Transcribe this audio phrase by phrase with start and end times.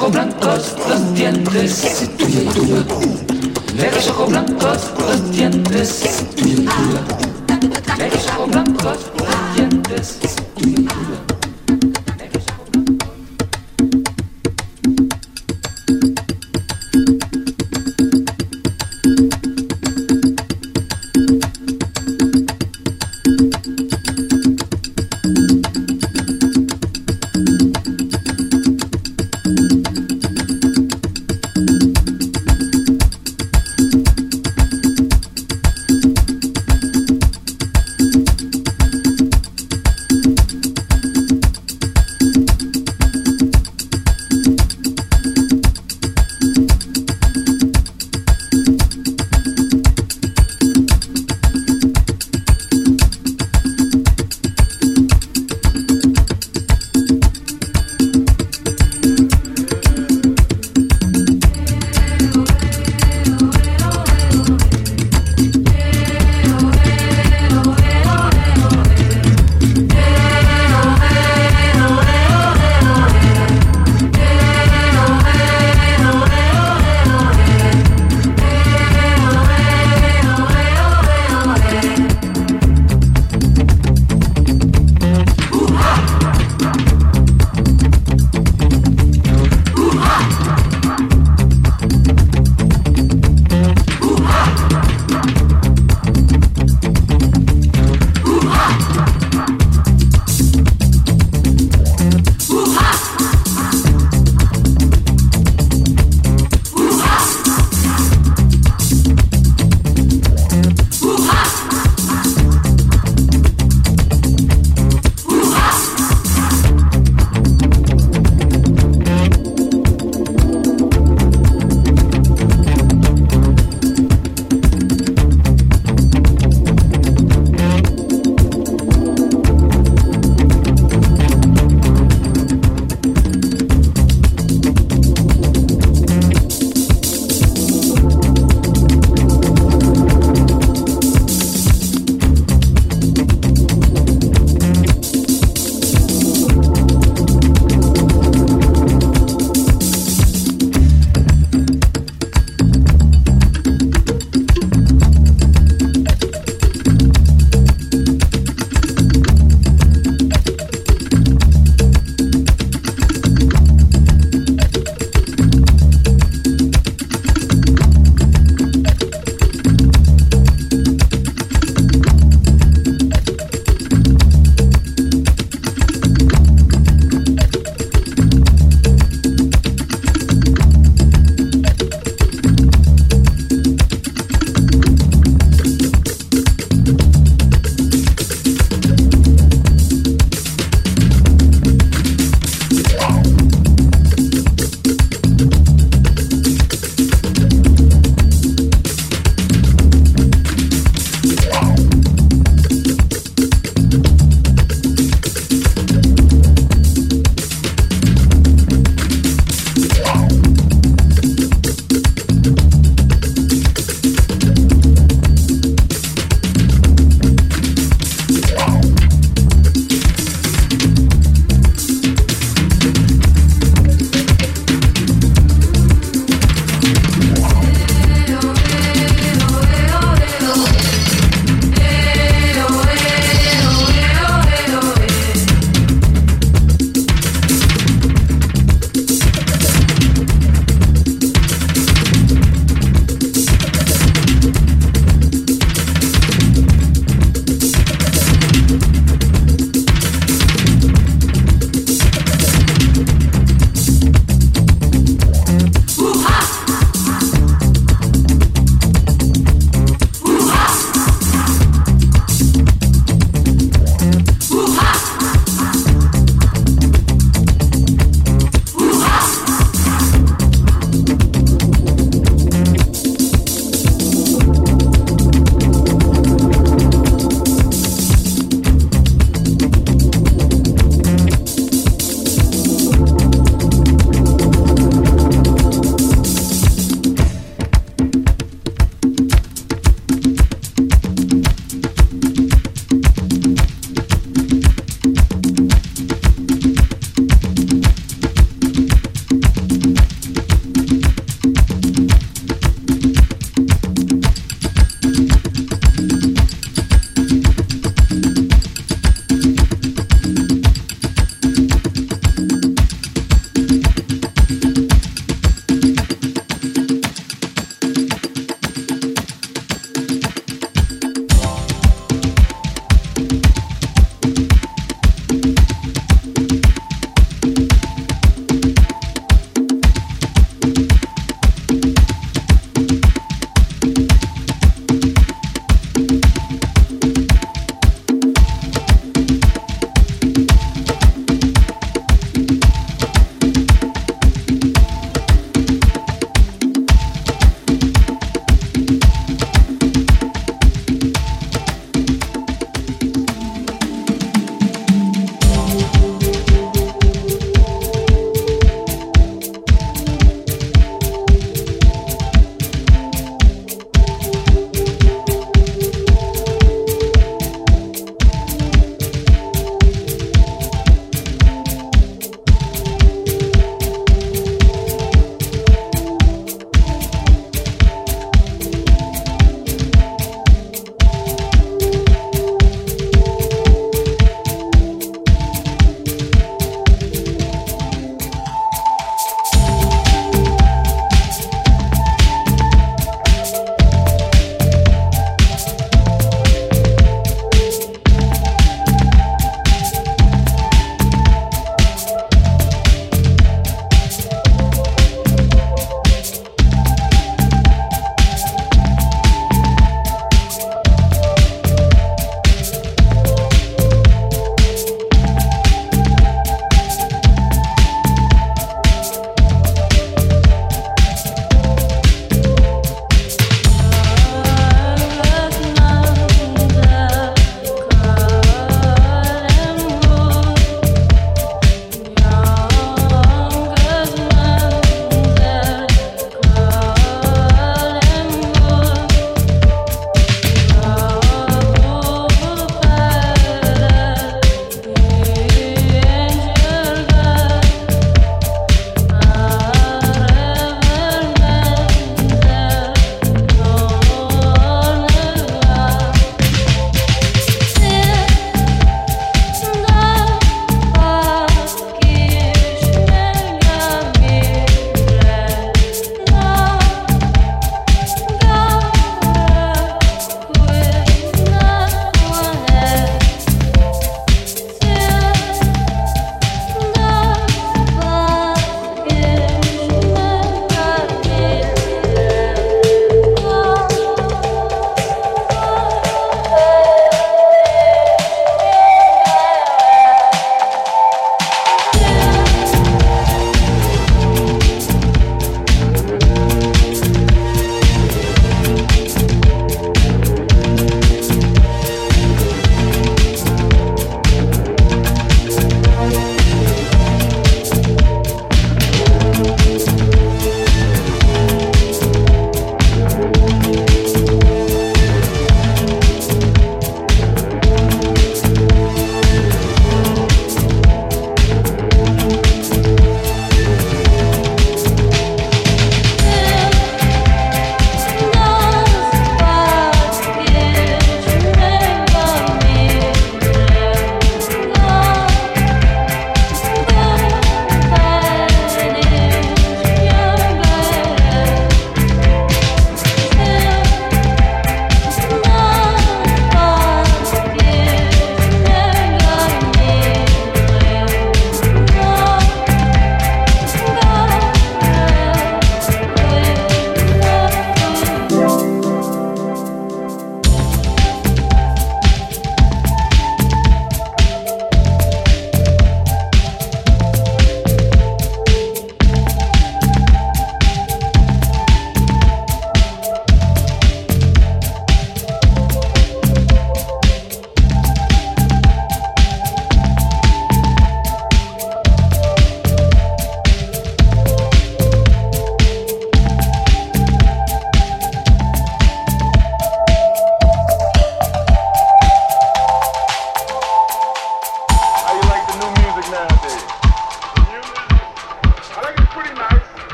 [0.00, 2.08] ojos blancos, los dientes.
[2.16, 2.84] Tuya, tuya.
[3.76, 6.00] Negros ojos blancos, los dientes.
[6.36, 7.04] Tuya, tuya.
[7.10, 7.19] Ah.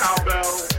[0.00, 0.69] cowbell.